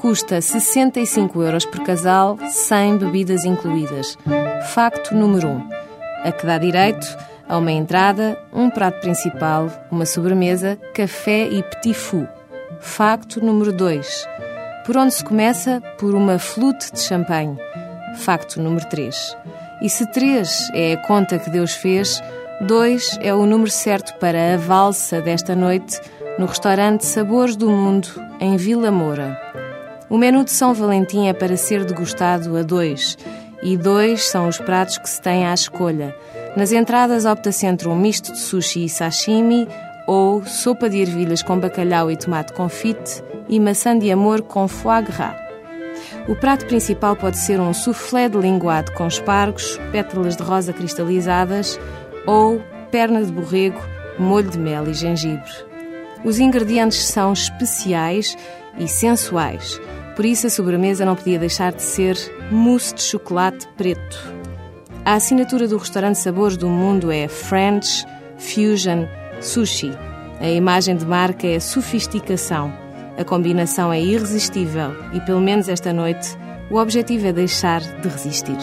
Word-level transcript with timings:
Custa 0.00 0.40
65 0.40 1.42
euros 1.42 1.66
por 1.66 1.80
casal, 1.84 2.38
sem 2.48 2.96
bebidas 2.96 3.44
incluídas. 3.44 4.16
Facto 4.72 5.14
número 5.14 5.48
1. 5.48 5.68
A 6.24 6.32
que 6.32 6.46
dá 6.46 6.56
direito 6.56 7.06
a 7.46 7.58
uma 7.58 7.70
entrada, 7.70 8.38
um 8.50 8.70
prato 8.70 8.98
principal, 9.00 9.68
uma 9.90 10.06
sobremesa, 10.06 10.78
café 10.94 11.46
e 11.48 11.62
petit 11.62 11.92
fou. 11.92 12.26
Facto 12.80 13.44
número 13.44 13.74
2. 13.74 14.26
Por 14.86 14.96
onde 14.96 15.12
se 15.12 15.22
começa? 15.22 15.82
Por 15.98 16.14
uma 16.14 16.38
flute 16.38 16.90
de 16.92 17.00
champanhe. 17.00 17.58
Facto 18.16 18.58
número 18.58 18.88
3. 18.88 19.36
E 19.82 19.90
se 19.90 20.10
3 20.10 20.70
é 20.72 20.94
a 20.94 21.06
conta 21.06 21.38
que 21.38 21.50
Deus 21.50 21.74
fez, 21.74 22.22
2 22.62 23.18
é 23.20 23.34
o 23.34 23.44
número 23.44 23.70
certo 23.70 24.18
para 24.18 24.54
a 24.54 24.56
valsa 24.56 25.20
desta 25.20 25.54
noite 25.54 26.00
no 26.38 26.46
restaurante 26.46 27.04
Sabores 27.04 27.54
do 27.54 27.68
Mundo, 27.68 28.08
em 28.40 28.56
Vila 28.56 28.90
Moura. 28.90 29.59
O 30.10 30.18
menu 30.18 30.42
de 30.42 30.50
São 30.50 30.74
Valentim 30.74 31.28
é 31.28 31.32
para 31.32 31.56
ser 31.56 31.84
degustado 31.84 32.56
a 32.56 32.64
dois, 32.64 33.16
e 33.62 33.76
dois 33.76 34.28
são 34.28 34.48
os 34.48 34.58
pratos 34.58 34.98
que 34.98 35.08
se 35.08 35.22
tem 35.22 35.46
à 35.46 35.54
escolha. 35.54 36.16
Nas 36.56 36.72
entradas 36.72 37.24
opta-se 37.24 37.64
entre 37.64 37.86
um 37.86 37.94
misto 37.94 38.32
de 38.32 38.40
sushi 38.40 38.86
e 38.86 38.88
sashimi 38.88 39.68
ou 40.08 40.44
sopa 40.44 40.90
de 40.90 40.98
ervilhas 40.98 41.44
com 41.44 41.60
bacalhau 41.60 42.10
e 42.10 42.16
tomate 42.16 42.52
confite 42.54 43.22
e 43.48 43.60
maçã 43.60 43.96
de 43.96 44.10
amor 44.10 44.42
com 44.42 44.66
foie 44.66 45.00
gras. 45.02 45.36
O 46.26 46.34
prato 46.34 46.66
principal 46.66 47.14
pode 47.14 47.38
ser 47.38 47.60
um 47.60 47.72
soufflé 47.72 48.28
de 48.28 48.36
linguado 48.36 48.90
com 48.94 49.06
espargos, 49.06 49.78
pétalas 49.92 50.36
de 50.36 50.42
rosa 50.42 50.72
cristalizadas 50.72 51.78
ou 52.26 52.60
perna 52.90 53.22
de 53.22 53.30
borrego, 53.30 53.80
molho 54.18 54.50
de 54.50 54.58
mel 54.58 54.88
e 54.88 54.92
gengibre. 54.92 55.52
Os 56.24 56.40
ingredientes 56.40 57.06
são 57.06 57.32
especiais 57.32 58.36
e 58.76 58.88
sensuais, 58.88 59.80
por 60.20 60.26
isso 60.26 60.46
a 60.46 60.50
sobremesa 60.50 61.02
não 61.02 61.16
podia 61.16 61.38
deixar 61.38 61.72
de 61.72 61.80
ser 61.80 62.14
mousse 62.50 62.94
de 62.94 63.00
chocolate 63.00 63.66
preto. 63.68 64.34
A 65.02 65.14
assinatura 65.14 65.66
do 65.66 65.78
restaurante 65.78 66.16
Sabores 66.16 66.58
do 66.58 66.68
Mundo 66.68 67.10
é 67.10 67.26
French 67.26 68.04
Fusion 68.36 69.06
Sushi. 69.40 69.90
A 70.38 70.50
imagem 70.50 70.94
de 70.94 71.06
marca 71.06 71.46
é 71.46 71.58
sofisticação. 71.58 72.70
A 73.16 73.24
combinação 73.24 73.90
é 73.90 73.98
irresistível 73.98 74.94
e, 75.14 75.22
pelo 75.22 75.40
menos 75.40 75.70
esta 75.70 75.90
noite, 75.90 76.36
o 76.70 76.76
objetivo 76.76 77.26
é 77.26 77.32
deixar 77.32 77.80
de 77.80 78.06
resistir. 78.06 78.58